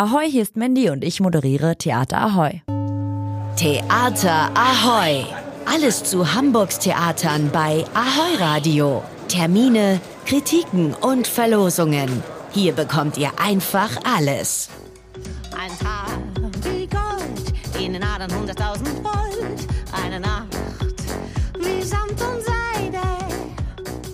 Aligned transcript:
Ahoi, 0.00 0.30
hier 0.30 0.40
ist 0.40 0.56
Mandy 0.56 0.88
und 0.88 1.04
ich 1.04 1.20
moderiere 1.20 1.76
Theater 1.76 2.22
Ahoi. 2.22 2.62
Theater 3.56 4.50
Ahoi. 4.54 5.26
Alles 5.66 6.04
zu 6.04 6.32
Hamburgs 6.32 6.78
Theatern 6.78 7.50
bei 7.52 7.84
Ahoi 7.92 8.42
Radio. 8.42 9.02
Termine, 9.28 10.00
Kritiken 10.24 10.94
und 10.94 11.26
Verlosungen. 11.26 12.22
Hier 12.52 12.72
bekommt 12.72 13.18
ihr 13.18 13.30
einfach 13.38 13.90
alles. 14.02 14.70
Ein 15.54 15.78
Tag 15.78 16.18
wie 16.62 16.86
Gold, 16.86 17.78
in 17.78 17.92
den 17.92 18.02
Adern 18.02 18.34
hunderttausend 18.34 19.04
Volt. 19.04 19.66
Eine 20.02 20.18
Nacht 20.18 20.56
wie 21.58 21.82
Samt 21.82 22.12
und 22.12 22.42
Seide. 22.42 22.49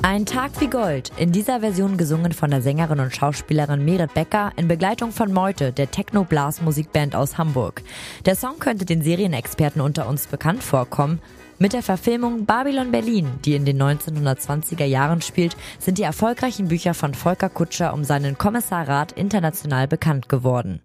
Ein 0.08 0.24
Tag 0.24 0.60
wie 0.60 0.68
Gold, 0.68 1.10
in 1.16 1.32
dieser 1.32 1.58
Version 1.58 1.96
gesungen 1.96 2.30
von 2.30 2.48
der 2.52 2.62
Sängerin 2.62 3.00
und 3.00 3.12
Schauspielerin 3.12 3.84
Merit 3.84 4.14
Becker 4.14 4.52
in 4.54 4.68
Begleitung 4.68 5.10
von 5.10 5.32
Meute, 5.32 5.72
der 5.72 5.90
Techno-Blas-Musikband 5.90 7.16
aus 7.16 7.38
Hamburg. 7.38 7.82
Der 8.24 8.36
Song 8.36 8.60
könnte 8.60 8.84
den 8.84 9.02
Serienexperten 9.02 9.80
unter 9.80 10.06
uns 10.06 10.28
bekannt 10.28 10.62
vorkommen. 10.62 11.20
Mit 11.58 11.72
der 11.72 11.82
Verfilmung 11.82 12.44
Babylon 12.44 12.90
Berlin, 12.90 13.30
die 13.46 13.54
in 13.54 13.64
den 13.64 13.82
1920er 13.82 14.84
Jahren 14.84 15.22
spielt, 15.22 15.56
sind 15.78 15.96
die 15.96 16.02
erfolgreichen 16.02 16.68
Bücher 16.68 16.92
von 16.92 17.14
Volker 17.14 17.48
Kutscher 17.48 17.94
um 17.94 18.04
seinen 18.04 18.36
Kommissarrat 18.36 19.12
international 19.12 19.88
bekannt 19.88 20.28
geworden. 20.28 20.80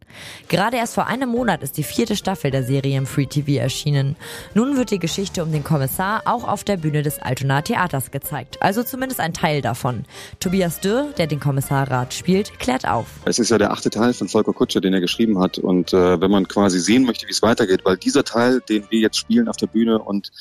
Gerade 0.47 0.77
erst 0.77 0.95
vor 0.95 1.07
einem 1.07 1.27
Monat 1.27 1.61
ist 1.61 1.75
die 1.75 1.84
vierte 1.84 2.16
Staffel 2.16 2.52
der 2.52 2.63
Serie 2.63 2.97
im 2.97 3.05
Free 3.05 3.25
TV 3.25 3.61
erschienen. 3.61 4.16
Nun 4.53 4.77
wird 4.77 4.91
die 4.91 4.99
Geschichte 4.99 5.44
um 5.44 5.52
den 5.52 5.66
Kommissar 5.66 6.21
auch 6.23 6.47
auf 6.47 6.63
der 6.63 6.77
Bühne 6.77 7.02
des 7.02 7.19
Altona 7.19 7.61
Theaters 7.61 8.09
gezeigt, 8.09 8.61
also 8.61 8.81
zumindest 8.83 9.19
ein 9.19 9.33
Teil 9.33 9.61
davon. 9.61 10.05
Tobias 10.39 10.80
Dürr, 10.80 11.11
der 11.17 11.27
den 11.27 11.41
Kommissarrat 11.41 12.13
spielt, 12.13 12.59
klärt 12.59 12.88
auf. 12.88 13.08
Es 13.25 13.39
ist 13.39 13.52
ja 13.52 13.58
der 13.58 13.72
achte 13.72 13.89
Teil 13.89 14.13
von 14.13 14.30
Volker 14.30 14.53
Kutscher, 14.53 14.80
den 14.80 14.94
er 14.94 15.02
geschrieben 15.02 15.38
hat. 15.38 15.58
Und 15.58 15.91
äh, 15.91 16.22
wenn 16.22 16.31
man 16.31 16.47
quasi 16.47 16.80
sehen 16.80 17.03
möchte, 17.03 17.27
wie 17.27 17.31
es 17.31 17.41
weitergeht, 17.41 17.81
weil 17.83 17.97
dieser 17.97 18.23
Teil, 18.23 18.61
den 18.69 18.86
wir 18.89 18.99
jetzt 18.99 19.17
spielen 19.17 19.49
auf 19.49 19.58
der 19.58 19.67
Bühne 19.67 19.99
und 19.99 20.31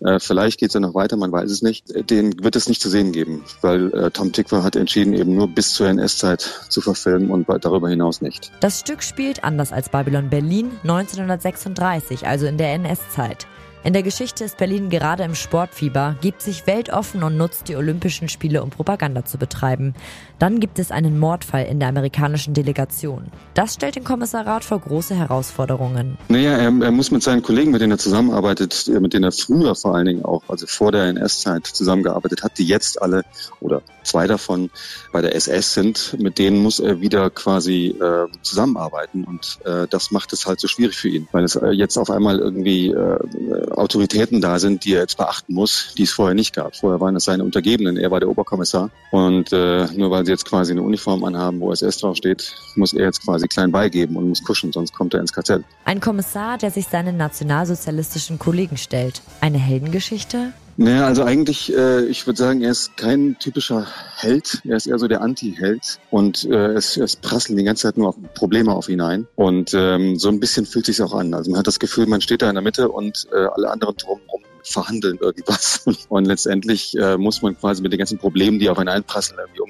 äh, 0.00 0.18
vielleicht 0.18 0.58
geht 0.58 0.68
es 0.68 0.74
ja 0.74 0.80
noch 0.80 0.94
weiter, 0.94 1.16
man 1.16 1.32
weiß 1.32 1.50
es 1.50 1.62
nicht. 1.62 2.10
Den 2.10 2.42
wird 2.42 2.56
es 2.56 2.68
nicht 2.68 2.80
zu 2.80 2.88
sehen 2.88 3.12
geben, 3.12 3.44
weil 3.60 3.92
äh, 3.94 4.10
Tom 4.10 4.32
Tickwer 4.32 4.62
hat 4.62 4.76
entschieden, 4.76 5.14
eben 5.14 5.34
nur 5.34 5.48
bis 5.48 5.74
zur 5.74 5.88
NS-Zeit 5.88 6.40
zu 6.68 6.80
verfilmen 6.80 7.30
und 7.30 7.46
darüber 7.48 7.88
hinaus 7.88 8.20
nicht. 8.20 8.50
Das 8.60 8.80
Stück 8.80 9.02
spielt 9.02 9.44
anders 9.44 9.72
als 9.72 9.88
Babylon 9.88 10.30
Berlin 10.30 10.70
1936, 10.82 12.26
also 12.26 12.46
in 12.46 12.58
der 12.58 12.72
NS-Zeit. 12.74 13.46
In 13.84 13.92
der 13.92 14.02
Geschichte 14.02 14.42
ist 14.44 14.56
Berlin 14.56 14.90
gerade 14.90 15.22
im 15.22 15.36
Sportfieber, 15.36 16.16
gibt 16.20 16.42
sich 16.42 16.66
weltoffen 16.66 17.22
und 17.22 17.36
nutzt 17.36 17.68
die 17.68 17.76
Olympischen 17.76 18.28
Spiele, 18.28 18.62
um 18.64 18.70
Propaganda 18.70 19.24
zu 19.24 19.38
betreiben. 19.38 19.94
Dann 20.40 20.58
gibt 20.58 20.80
es 20.80 20.90
einen 20.90 21.18
Mordfall 21.18 21.64
in 21.64 21.78
der 21.78 21.88
amerikanischen 21.88 22.54
Delegation. 22.54 23.26
Das 23.54 23.74
stellt 23.74 23.94
den 23.94 24.02
Kommissarrat 24.02 24.64
vor 24.64 24.80
große 24.80 25.14
Herausforderungen. 25.14 26.18
Naja, 26.28 26.56
er, 26.56 26.72
er 26.82 26.90
muss 26.90 27.12
mit 27.12 27.22
seinen 27.22 27.42
Kollegen, 27.42 27.70
mit 27.70 27.80
denen 27.80 27.92
er 27.92 27.98
zusammenarbeitet, 27.98 28.88
mit 29.00 29.14
denen 29.14 29.24
er 29.24 29.32
früher 29.32 29.76
vor 29.76 29.94
allen 29.94 30.06
Dingen 30.06 30.24
auch, 30.24 30.42
also 30.48 30.66
vor 30.66 30.90
der 30.90 31.04
NS-Zeit 31.04 31.66
zusammengearbeitet 31.66 32.42
hat, 32.42 32.58
die 32.58 32.66
jetzt 32.66 33.00
alle 33.00 33.24
oder 33.60 33.80
zwei 34.02 34.26
davon 34.26 34.70
bei 35.12 35.22
der 35.22 35.34
SS 35.34 35.74
sind, 35.74 36.16
mit 36.18 36.38
denen 36.38 36.62
muss 36.62 36.80
er 36.80 37.00
wieder 37.00 37.30
quasi 37.30 37.94
äh, 38.00 38.26
zusammenarbeiten 38.42 39.24
und 39.24 39.58
äh, 39.64 39.86
das 39.88 40.10
macht 40.10 40.32
es 40.32 40.46
halt 40.46 40.60
so 40.60 40.66
schwierig 40.66 40.96
für 40.96 41.08
ihn, 41.08 41.28
weil 41.32 41.44
es 41.44 41.56
äh, 41.56 41.70
jetzt 41.70 41.96
auf 41.96 42.10
einmal 42.10 42.38
irgendwie 42.38 42.88
äh, 42.88 43.18
Autoritäten 43.72 44.40
da 44.40 44.58
sind, 44.58 44.84
die 44.84 44.94
er 44.94 45.00
jetzt 45.00 45.16
beachten 45.16 45.54
muss, 45.54 45.94
die 45.96 46.04
es 46.04 46.12
vorher 46.12 46.34
nicht 46.34 46.54
gab. 46.54 46.76
Vorher 46.76 47.00
waren 47.00 47.16
es 47.16 47.24
seine 47.24 47.44
Untergebenen, 47.44 47.96
er 47.96 48.10
war 48.10 48.20
der 48.20 48.28
Oberkommissar 48.28 48.90
und 49.10 49.52
äh, 49.52 49.86
nur 49.94 50.10
weil 50.10 50.24
sie 50.24 50.32
jetzt 50.32 50.44
quasi 50.44 50.72
eine 50.72 50.82
Uniform 50.82 51.24
anhaben, 51.24 51.60
wo 51.60 51.72
SS 51.72 51.98
draufsteht, 51.98 52.54
muss 52.76 52.92
er 52.92 53.06
jetzt 53.06 53.24
quasi 53.24 53.46
klein 53.48 53.72
beigeben 53.72 54.16
und 54.16 54.28
muss 54.28 54.42
kuschen, 54.42 54.72
sonst 54.72 54.92
kommt 54.92 55.14
er 55.14 55.20
ins 55.20 55.32
Kartell. 55.32 55.64
Ein 55.84 56.00
Kommissar, 56.00 56.58
der 56.58 56.70
sich 56.70 56.86
seinen 56.86 57.16
nationalsozialistischen 57.16 58.38
Kollegen 58.38 58.76
stellt. 58.76 59.22
Eine 59.40 59.58
Heldengeschichte? 59.58 60.52
Naja, 60.80 61.08
also 61.08 61.24
eigentlich, 61.24 61.76
äh, 61.76 62.04
ich 62.04 62.24
würde 62.28 62.38
sagen, 62.38 62.62
er 62.62 62.70
ist 62.70 62.96
kein 62.96 63.36
typischer 63.40 63.84
Held. 64.14 64.62
Er 64.64 64.76
ist 64.76 64.86
eher 64.86 65.00
so 65.00 65.08
der 65.08 65.22
Anti-Held. 65.22 65.98
Und 66.10 66.44
äh, 66.44 66.68
es, 66.74 66.96
es 66.96 67.16
prasseln 67.16 67.58
die 67.58 67.64
ganze 67.64 67.88
Zeit 67.88 67.96
nur 67.96 68.14
Probleme 68.34 68.72
auf 68.72 68.88
ihn 68.88 69.00
ein. 69.00 69.26
Und 69.34 69.74
ähm, 69.74 70.16
so 70.20 70.28
ein 70.28 70.38
bisschen 70.38 70.66
fühlt 70.66 70.86
sich 70.86 71.02
auch 71.02 71.14
an. 71.14 71.34
Also 71.34 71.50
man 71.50 71.58
hat 71.58 71.66
das 71.66 71.80
Gefühl, 71.80 72.06
man 72.06 72.20
steht 72.20 72.42
da 72.42 72.48
in 72.48 72.54
der 72.54 72.62
Mitte 72.62 72.90
und 72.90 73.26
äh, 73.32 73.46
alle 73.56 73.72
anderen 73.72 73.96
drumherum 73.96 74.42
verhandeln 74.62 75.18
irgendwas. 75.20 75.82
Und 76.08 76.26
letztendlich 76.26 76.96
äh, 76.96 77.16
muss 77.16 77.42
man 77.42 77.58
quasi 77.58 77.82
mit 77.82 77.92
den 77.92 77.98
ganzen 77.98 78.18
Problemen, 78.18 78.58
die 78.58 78.68
auf 78.68 78.78
einen 78.78 78.88
einprasseln, 78.88 79.38
irgendwie. 79.40 79.67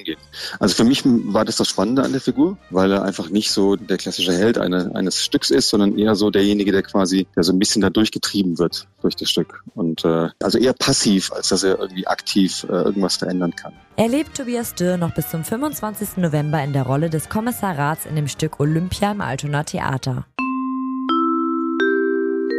Also 0.59 0.75
für 0.75 0.84
mich 0.84 1.03
war 1.05 1.44
das 1.44 1.56
das 1.56 1.69
Spannende 1.69 2.03
an 2.03 2.12
der 2.12 2.21
Figur, 2.21 2.56
weil 2.71 2.93
er 2.93 3.03
einfach 3.03 3.31
nicht 3.31 3.50
so 3.50 3.77
der 3.77 3.97
klassische 3.97 4.33
Held 4.33 4.59
eine, 4.59 4.94
eines 4.94 5.22
Stücks 5.25 5.50
ist, 5.50 5.69
sondern 5.69 5.99
eher 5.99 6.15
so 6.15 6.31
derjenige, 6.31 6.72
der 6.72 6.83
quasi 6.83 7.27
der 7.37 7.44
so 7.44 7.53
ein 7.53 7.59
bisschen 7.59 7.83
da 7.83 7.91
durchgetrieben 7.91 8.59
wird 8.59 8.87
durch 9.03 9.17
das 9.17 9.31
Stück. 9.31 9.62
Und 9.75 10.05
äh, 10.05 10.28
also 10.43 10.59
eher 10.59 10.72
passiv, 10.72 11.33
als 11.33 11.49
dass 11.49 11.62
er 11.62 11.78
irgendwie 11.78 12.06
aktiv 12.06 12.65
äh, 12.69 12.72
irgendwas 12.72 13.17
verändern 13.17 13.55
kann. 13.55 13.72
Erlebt 13.97 14.37
Tobias 14.37 14.75
Dürr 14.75 14.97
noch 14.97 15.15
bis 15.15 15.28
zum 15.31 15.44
25. 15.44 16.19
November 16.19 16.62
in 16.62 16.72
der 16.72 16.84
Rolle 16.84 17.11
des 17.11 17.28
Kommissarrats 17.28 18.06
in 18.06 18.17
dem 18.17 18.28
Stück 18.28 18.61
Olympia 18.61 19.12
im 19.12 19.21
Altona 19.21 19.65
Theater. 19.65 20.27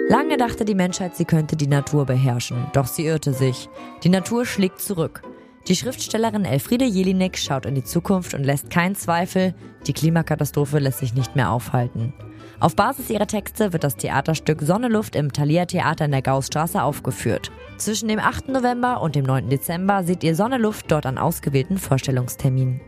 Lange 0.09 0.37
dachte 0.37 0.65
die 0.65 0.73
Menschheit, 0.73 1.15
sie 1.15 1.25
könnte 1.25 1.55
die 1.55 1.67
Natur 1.67 2.07
beherrschen, 2.07 2.65
doch 2.73 2.87
sie 2.87 3.05
irrte 3.05 3.31
sich. 3.31 3.69
Die 4.03 4.09
Natur 4.09 4.43
schlägt 4.43 4.81
zurück. 4.81 5.21
Die 5.69 5.75
Schriftstellerin 5.75 6.45
Elfriede 6.45 6.85
Jelinek 6.85 7.37
schaut 7.37 7.67
in 7.67 7.75
die 7.75 7.83
Zukunft 7.83 8.33
und 8.33 8.43
lässt 8.43 8.71
keinen 8.71 8.95
Zweifel, 8.95 9.53
die 9.85 9.93
Klimakatastrophe 9.93 10.79
lässt 10.79 10.97
sich 10.97 11.13
nicht 11.13 11.35
mehr 11.35 11.51
aufhalten. 11.51 12.11
Auf 12.59 12.75
Basis 12.75 13.11
ihrer 13.11 13.27
Texte 13.27 13.71
wird 13.71 13.83
das 13.83 13.95
Theaterstück 13.95 14.63
Sonne 14.63 14.87
Luft 14.87 15.15
im 15.15 15.31
Thalia 15.31 15.65
Theater 15.65 16.05
in 16.05 16.11
der 16.11 16.23
Gaussstraße 16.23 16.81
aufgeführt. 16.81 17.51
Zwischen 17.77 18.07
dem 18.07 18.17
8. 18.17 18.49
November 18.49 18.99
und 18.99 19.15
dem 19.15 19.25
9. 19.25 19.49
Dezember 19.49 20.03
seht 20.03 20.23
ihr 20.23 20.33
Sonne 20.35 20.57
Luft 20.57 20.91
dort 20.91 21.05
an 21.05 21.19
ausgewählten 21.19 21.77
Vorstellungsterminen. 21.77 22.81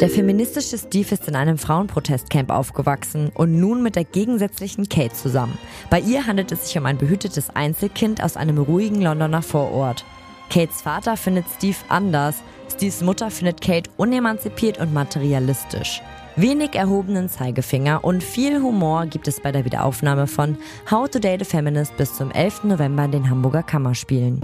Der 0.00 0.10
feministische 0.10 0.76
Steve 0.76 1.14
ist 1.14 1.28
in 1.28 1.36
einem 1.36 1.58
Frauenprotestcamp 1.58 2.50
aufgewachsen 2.50 3.30
und 3.32 3.60
nun 3.60 3.84
mit 3.84 3.94
der 3.94 4.02
gegensätzlichen 4.02 4.88
Kate 4.88 5.14
zusammen. 5.14 5.56
Bei 5.90 6.00
ihr 6.00 6.26
handelt 6.26 6.50
es 6.50 6.66
sich 6.66 6.76
um 6.76 6.86
ein 6.86 6.98
behütetes 6.98 7.50
Einzelkind 7.50 8.20
aus 8.20 8.36
einem 8.36 8.58
ruhigen 8.58 9.00
Londoner 9.00 9.40
Vorort. 9.40 10.04
Kates 10.50 10.82
Vater 10.82 11.16
findet 11.16 11.46
Steve 11.56 11.76
anders, 11.88 12.36
Steves 12.72 13.02
Mutter 13.02 13.30
findet 13.30 13.60
Kate 13.60 13.90
unemanzipiert 13.96 14.78
und 14.78 14.92
materialistisch. 14.92 16.02
Wenig 16.36 16.74
erhobenen 16.74 17.28
Zeigefinger 17.28 18.02
und 18.02 18.22
viel 18.22 18.60
Humor 18.60 19.06
gibt 19.06 19.28
es 19.28 19.40
bei 19.40 19.52
der 19.52 19.64
Wiederaufnahme 19.64 20.26
von 20.26 20.58
How 20.90 21.08
to 21.08 21.18
Date 21.18 21.42
a 21.42 21.44
Feminist 21.44 21.96
bis 21.96 22.14
zum 22.14 22.30
11. 22.32 22.64
November 22.64 23.04
in 23.04 23.12
den 23.12 23.30
Hamburger 23.30 23.62
Kammerspielen. 23.62 24.40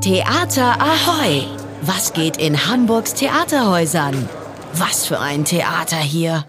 Theater 0.00 0.80
Ahoi! 0.80 1.42
Was 1.82 2.12
geht 2.12 2.36
in 2.36 2.66
Hamburgs 2.66 3.14
Theaterhäusern? 3.14 4.28
Was 4.74 5.06
für 5.06 5.20
ein 5.20 5.44
Theater 5.44 5.96
hier! 5.96 6.42